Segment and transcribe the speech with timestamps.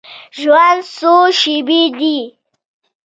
[0.39, 2.17] ژوند څو شیبې دی.